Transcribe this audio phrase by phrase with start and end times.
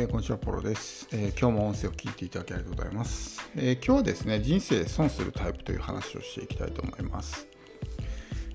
[0.00, 7.48] えー、こんにちは、ポロです、えー、今日も音声を聞いていただきありがとうございます、えー、今日はですね、人生損するタイプという話をしていきたいと思います。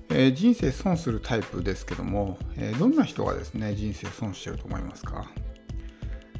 [0.08, 5.30] え人生損するタイプですけども、えどんな人がですね、人生損してると思いますか？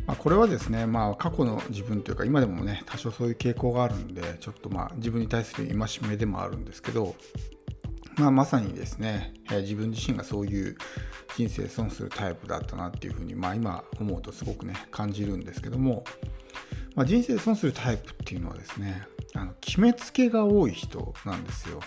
[0.07, 7.15] まあ、これはですね、まあ、過去の自分というか、今でもね、多少そういう傾向があるんで、ちょっとまあ、自分に対する戒めでもあるんですけど、
[8.17, 10.77] まあ、まさにですね、え自分自身がそういう
[11.37, 16.05] 人生損するタイプだったなっていうふうに、まあ、今思うとすごくね感じるんですけども、
[16.95, 19.03] まあ、人生損するタイプっていうのはですね
[19.35, 21.81] あの決めつけが多い人なんですよ。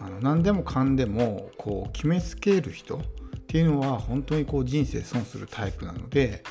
[0.00, 3.00] あの何でもかんでもこう決めつける人っ
[3.48, 6.44] ていうのは本当にこう人生損するタイプなので、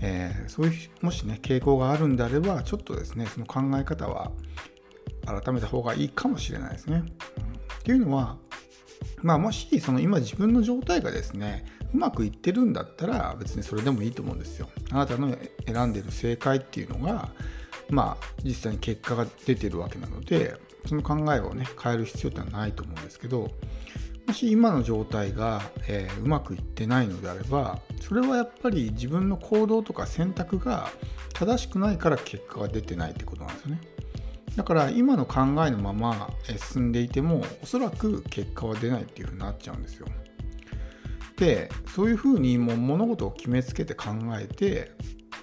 [0.00, 4.32] えー、そういうもしね傾向があるんであればちょっとですねその考え方は
[5.24, 7.04] 改めた方がいいかもしれないですね。
[7.84, 8.38] っていうのは
[9.22, 14.68] まあ、もしその今自分の状態がですねうまくいってるんだったら別にそれでもいいと思うんですよ。
[14.90, 15.34] あなたの
[15.66, 17.30] 選んでる正解っていうのが
[17.88, 23.50] まあ実際に結果が出てるわけなのでその考えをね変える必要ってのはないと思うんですけど
[24.26, 30.90] もし今の状態が、えー、うまくいってないのであればそれはやっぱり自分の行動とか選択が
[31.32, 33.80] 正しくないから結果が出てないってことなんですよね。
[34.56, 36.30] だから今の考えのまま
[36.72, 40.06] 進んでいてもおそらく結果は出ないっていうふうになっちゃうんですよ。
[41.36, 44.92] でそういうふうにもう物事を決めつけて考えて、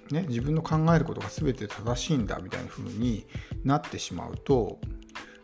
[0.09, 3.27] ね、自分の考えることが全て正しいんだみたいなふうに
[3.65, 4.79] なってしまうと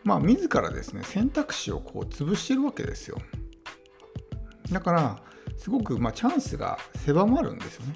[0.06, 3.18] まあ自らですね選択肢をこう潰してるわけですよ。
[4.72, 5.22] だから
[5.58, 7.96] すごくまあチャンスが狭まるんですよね。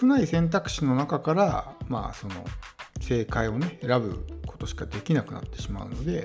[0.00, 2.44] 少ない選択肢の中からまあその
[3.02, 6.24] 正解をね選ぶことしかできなくなってしまうので、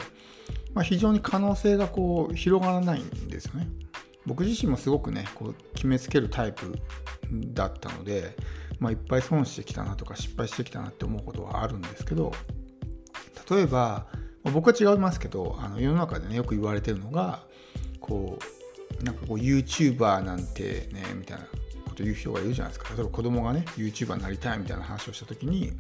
[0.74, 3.68] まあ、非常に可能性がこう広がらないんですよね。
[4.26, 6.78] 僕自身もすごくねこう決めつけるタイプ
[7.32, 8.36] だったので、
[8.80, 12.34] まあ、いっぱい損してきたなとか失敗してきたなって思うことはあるんですけど
[13.50, 14.08] 例えば、
[14.44, 17.44] まあ、僕は違いますけどあの世の中でねよく言われてるのが
[18.02, 18.38] こ
[19.02, 21.46] うなんかこう YouTuber なんてねみたいな
[21.86, 25.72] こと言う人がいるじゃないですか例えば子供がね YouTuber になりたいみたいな話をした時に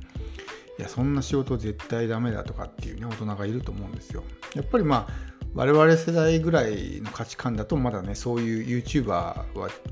[0.77, 4.23] いやそんな仕事絶対ダメだとかっていうね大人がいると思うんですよ。
[4.53, 9.45] やっぱりまあ我々世代ぐらいの価値観だとまだねそういう YouTuber は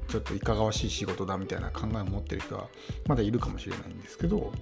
[0.08, 2.68] ちょっといかがわしい仕事だみたいな考えを持ってる人は
[3.08, 4.54] まだいるかもしれないんですけど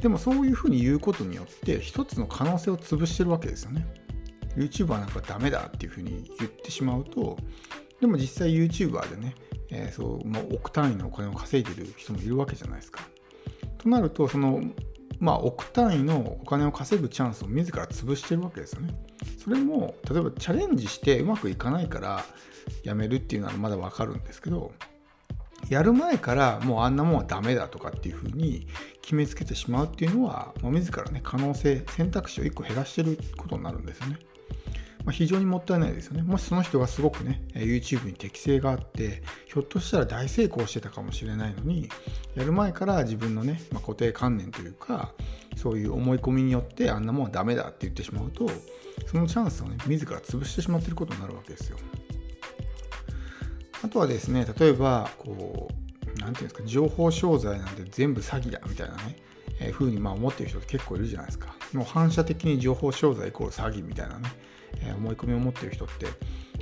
[0.00, 3.86] でもそういうふうに言うことによって一つの可能性を潰してるわけですよね。
[4.56, 7.36] YouTuber なんかダメだっていうふうに言ってしまうと
[8.00, 9.34] でも実際 YouTuber でね、
[9.70, 13.00] えー、そうもう億単位のお金を稼いでる人もいるわけじゃないですか。
[13.78, 14.62] となるとその
[15.20, 18.94] まあ、億単位のお金を稼ぐチャンスを自ら潰してるわけですよね。
[19.42, 22.24] それも例えばチャレンジしてうまくいかないから
[22.82, 24.72] やめるっていうのはまだわかるんですけど
[25.68, 28.66] やる前からもうあんなもんはダメだとかっていうふうに
[29.02, 34.18] 決めつけてしまうっていうのは、まあ、自らね可能性選択肢を1個減らしてることになるんですよね。
[35.04, 36.22] まあ、非常にもったいないですよね。
[36.22, 41.90] もしその人がすごくね、YouTube に適性があって、ひょっとしたら大成功してたかもしれないのに、
[42.34, 45.12] やる前から自分のね、まあ、固定観念というか、
[45.56, 48.48] そういう思い込みによってあんなもんはダメだって言ってしまうと、
[49.06, 51.76] そのチャンスをね、自ら潰してしまってることになるわけですよ。
[53.82, 55.68] あとはですね、例えば、こ
[56.16, 59.16] う、なんていうんですか、情報商材なんて全部詐欺だみたいなね、
[59.60, 61.54] えー、風にまあ思ってる人って結構いるじゃないですか。
[61.72, 64.32] もう反射的に情報商材イコール詐欺みたいなね、
[64.80, 66.06] え思い込みを持ってる人って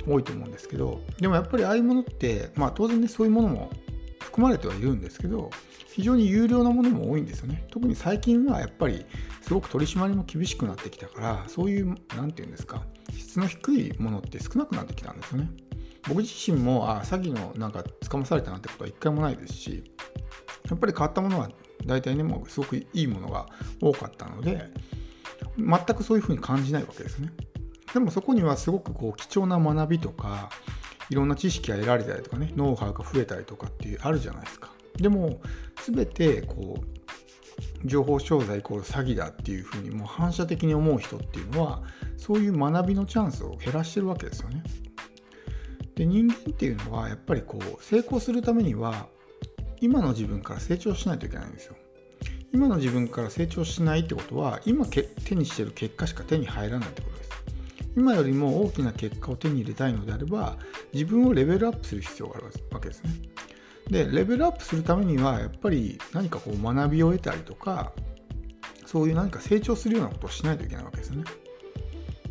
[0.07, 3.71] 多いと思うんですけどでもやっぱりああいうものってまあ当然ねそういうものも
[4.19, 5.51] 含まれてはいるんですけど
[5.93, 9.05] 非常に有料なものも多いんですよね特に最近はやっぱり
[9.41, 15.49] すごく取り締まりも厳しくなってきたからそういう何て言うんですか質の低いものって少なくなってきたんですよね
[16.07, 19.83] 僕自身もあ詐欺のなんか捕まされたなんてことは一回もないですし
[20.69, 21.49] やっぱり変わったものは
[21.85, 23.47] 大体ねもうすごくいいものが
[23.81, 24.69] 多かったので
[25.57, 27.29] 全くそういうふうに感じないわけですね。
[27.93, 30.49] でもそこにはすごくこう貴重な学びとか
[31.09, 34.71] いろんな知識が得られたりとかねノウハウが増えたりとかっていうあるじゃないですか。
[34.97, 35.41] でも
[35.85, 41.83] 全てこう情報商材イコール詐欺だっていうふうにもう反射的に思う人っていうのは
[42.17, 44.63] そういう学びのチャンスを減らしてるわけですよね。
[45.95, 49.07] で人間っていうのはやっぱりこう成功するためには
[49.83, 51.75] 今の自分から成長しないといけないんですよ
[52.53, 57.29] 今の自分から成長しないってことは今手にしてる結果しか手に入らないってことです
[57.97, 60.57] 今よりも大きな結果を手に入れたいのであれば
[60.93, 63.11] 自分をレベルアップする必要があるわけですね。
[63.89, 67.91] でレベルアップするためにはやっぱり何かこう学びを得たりとか
[68.85, 71.25] そういう何か成長するようなことをしないといけないわけですよね。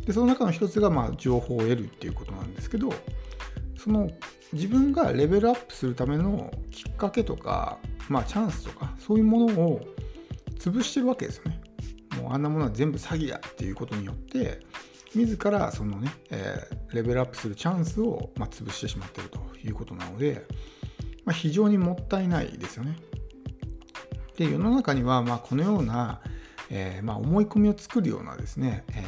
[0.05, 2.91] でその中の一つがまあ情報を得るっていうことなんですけど
[3.77, 4.09] その
[4.53, 7.79] 自分がレベルアップするためのきっかけとか
[8.09, 9.81] まあ、チャンスとかそういうものを
[10.59, 11.61] 潰してるわけですよね。
[12.21, 14.59] もうあんなものは全部詐欺だっていうことによって
[15.15, 20.45] 自らそのね、えー、レベルアップするチャンスを、まあ、潰してしまってるということなので、
[21.25, 22.97] まあ、非常にもったいないですよね。
[24.37, 26.21] で世の中にはまあこのような、
[26.69, 29.03] えー、まあ思い込みを作るようなですね、え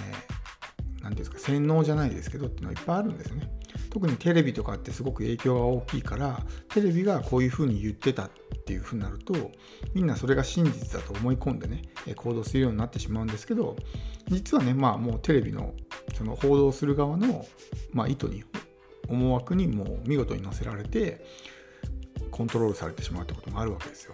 [1.00, 3.52] ー、なんですか洗脳じゃないですけどっていうのはいっぱいあるんですよね。
[3.96, 8.30] 特にテレビとかってすごく影響が大きいからテレビがこういうふうに言ってたっ
[8.66, 9.34] ていうふうになると
[9.94, 11.84] みんなそれが真実だと思い込んでね
[12.18, 13.78] 行動するようになってしまうんですけど
[14.28, 15.74] 実はねまあもうテレビの
[16.14, 17.46] その報道する側の、
[17.94, 18.44] まあ、意図に
[19.08, 21.26] 思惑にもう見事に乗せられて
[22.32, 24.14] コントロールされてしまうってこともあるわけですよ。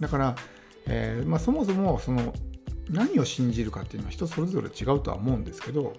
[0.00, 0.34] だから、
[0.86, 2.32] えー、まあ、そもそもその
[2.88, 5.92] 何を信じるかっていうのは人それぞれ違うとは思うんですけど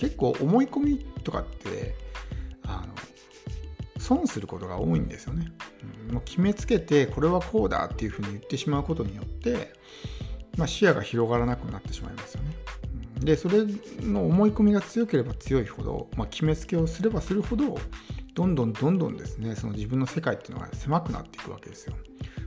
[0.00, 1.94] 結構思い込みとかって
[2.64, 2.94] あの
[3.98, 5.52] 損することが多いんですよね。
[6.08, 9.74] うん、もう決めつけてこれはこうだっていうふうに言ってしまうことによって、
[10.56, 12.56] まあ、視野が広がらなくなってしまいますよね。
[13.20, 13.58] でそれ
[14.00, 17.78] の思い込みが強ければ強いほど、まあ、決めつけをすればするほど
[18.34, 21.94] どんどんどんどんですねその自分の世界っていうのが狭くなっていくわけですよ。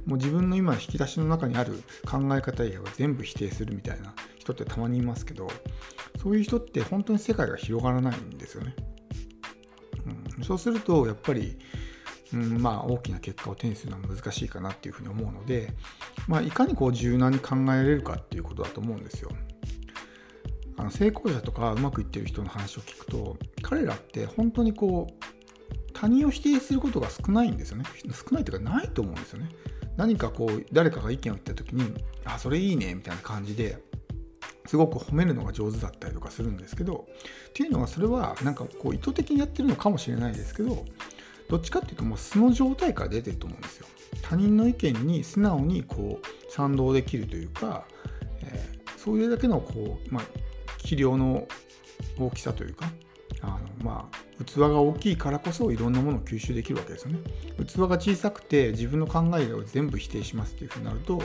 [0.07, 5.47] もう自分の今の引き出しの中にある考え方以外は全部否定するみたいな人ってたまにいますけど
[6.23, 8.73] そういう人って本当に世界が広がらないんですよね。
[10.37, 11.57] うん、そうするとやっぱり、
[12.33, 15.73] うん、まあ大きな結果を手にするのは難しいかなっていうふうに思うので、
[16.29, 19.31] まあ、いかにこう柔軟に考えられるかっていうことだと思うんですよ。
[20.77, 25.23] あの成功者とかうまくいってる人の話を聞くと彼らって本当にこう
[25.93, 29.49] 他人を否定することが少ないんですよね少ないというかないと思うんですよね
[29.97, 31.93] 何かこう誰かが意見を言った時に
[32.25, 33.77] あそれいいねみたいな感じで
[34.65, 37.05] すごく褒めるのが上手だったりとかするんですけど
[37.49, 40.85] っていうのはそれはなんかこう意図的にやってるのかもしれないですけど
[41.49, 43.87] どっちかっていうともう素の状態から出てると思うんですよ。
[44.21, 47.85] 他人の意見に素直にこう賛同できるというか、
[48.41, 50.23] えー、そういうだけのこう、まあ、
[50.77, 51.47] 器量の
[52.17, 52.91] 大きさというか
[53.41, 57.19] あのまあ器が大きいからこそいろんなものを吸収できるわけですよね。
[57.65, 61.21] 器が小さくて自分の考えを全部否定しますっていうふうになると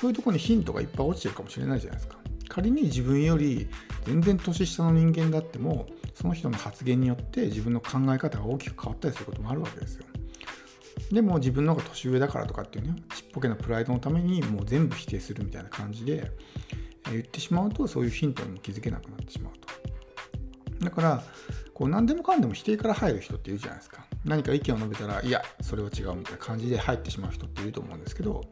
[0.00, 2.18] そういうとこにヒントがいっぱい落ちてるかもしれないじゃないですか。
[2.48, 3.68] 仮に自分より
[4.04, 10.04] 全然年下の人間だってもその人の発言によって自分の考え方が大きく変わったりすることもあるわけですよ。
[11.12, 16.32] でも自分の方が年上だからとかっていうねちっぽけなプライドのためにもう全部否定するみたいな感じで
[17.10, 20.84] 言ってしまうとそういうヒントにも気づけなくなってしまうと。
[20.84, 21.22] だから
[21.74, 24.06] こう何でもかんでも否定から入る人っているじゃないですか。
[24.24, 28.42] 何か意見を述べたらいやそれは違うみたいな感じで入ってしまう人っていると思うんですけど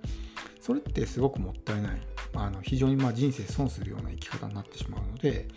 [0.60, 2.00] それってすごくもったいない。
[2.34, 5.48] あの非常にま人生損するような生き方になってしまうので、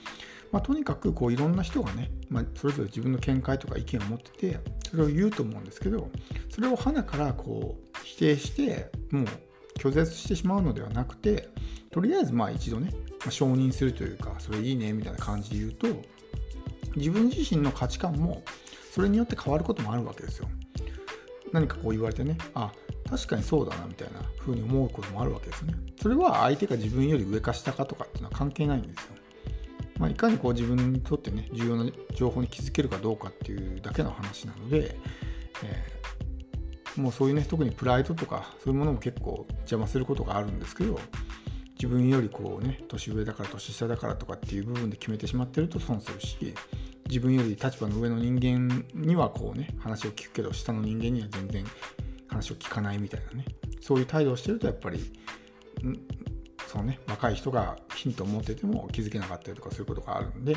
[0.51, 4.59] まあ、とにかくこういろんな人がね、まあ、それぞれ自分の見解とか意見を持ってて
[4.89, 6.09] それを言うと思うんですけど
[6.49, 9.25] それを鼻からこう否定してもう
[9.77, 11.49] 拒絶してしまうのではなくて
[11.91, 15.87] とりあえずまあ一度ね、まあ、承認するというかそれいいねみたいな感じで言うと
[16.95, 18.43] 自分自身の価値観も
[18.91, 20.49] それによって変わることもあるわけですよ。
[21.53, 22.71] 何かこう言われてねあ
[23.09, 25.73] 確かにそうだなみたいな風に思うこともあるわけですね。
[26.01, 29.17] それは相手が自分より上か下かとかっていうのは関係ないんですよ。
[29.99, 34.95] まあ、いかにこう自分にとってね重要な情報に気づけるかどうかっていうだけの話なので、
[35.63, 40.99] えー、もうそういうね特にプライドとかそういうものも結構邪魔することがあるんですけど
[41.75, 46.53] 自分よりこうね年上だから年下だからとかっていう部分で決めてしまってると損するし
[47.07, 51.65] 自分より立場の上の人間にはこうね話を聞くけど下の人間には全然
[52.37, 53.45] 話を聞かないみたいなね
[53.81, 55.11] そういう態度をしてるとやっぱり
[56.67, 60.55] そのね若い人がヒントを持ってても気づけなかったりとかすることがあるんで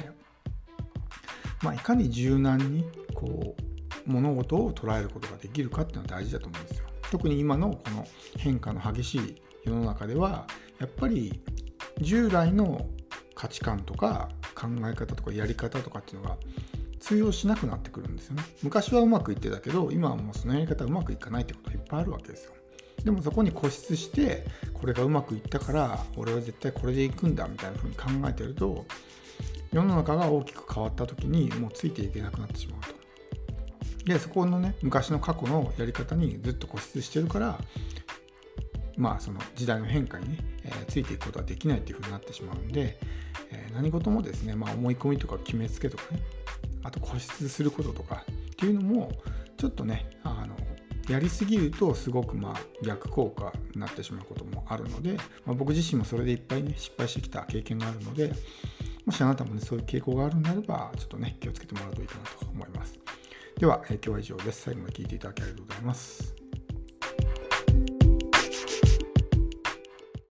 [1.62, 2.84] まあいかに柔軟に
[3.14, 6.86] こう物事を捉えることができるかっていうのは大事だと思うんですよ。
[7.10, 8.06] 特に今のこの
[8.38, 10.46] 変化の激しい世の中では
[10.78, 11.42] やっぱり
[12.00, 12.86] 従来の
[13.34, 16.36] 価値観とか考え方とかやり方とかっていうのが
[17.00, 18.44] 通用しなくなってくるんですよね。
[18.62, 22.52] 昔はうまくいってたけど今はもうそのやり方うまくいかないってことがいっぱいあるわけですよ。
[23.04, 28.84] でもそこに固執してこれがうまくいったから俺は絶対これでいくんだみたいな風に考えてると
[29.72, 33.00] 世の中が大きく変わった時にもうついていけなくなってしまうと。
[34.04, 37.58] でそこのね昔の過去のやり方にずっと固執してるから
[38.96, 42.98] まあその時代の変化にね、えー、ついていくことはできないっていう風になってしまうんで、
[43.50, 46.20] えー、何事もですね、まあ、思い込みとか決めつけとかね
[46.82, 49.12] あと固執することとかっていうのも
[49.56, 50.56] ちょっとねあの
[51.08, 58.32] やりすぎるとすごくまあ逆効果になってしまうこともあるので、まあ、僕自身もそれでいっぱいね失敗してきた経験があるので
[59.04, 62.98] もしあなたもねそういう傾向があるんであればちょっとね気をつけてもらうといいかなと思います。
[63.58, 64.62] では、え、今日は以上です。
[64.62, 66.39] 最後まで聞いていただきありがとうございます。